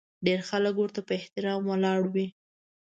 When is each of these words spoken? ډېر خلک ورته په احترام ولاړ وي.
ډېر 0.25 0.39
خلک 0.49 0.73
ورته 0.77 1.01
په 1.07 1.13
احترام 1.19 1.61
ولاړ 1.67 1.99
وي. 2.13 2.27